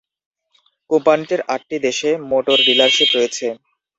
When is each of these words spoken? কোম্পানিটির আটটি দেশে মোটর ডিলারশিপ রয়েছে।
কোম্পানিটির 0.89 1.41
আটটি 1.53 1.77
দেশে 1.85 2.09
মোটর 2.31 2.57
ডিলারশিপ 2.67 3.09
রয়েছে। 3.13 3.47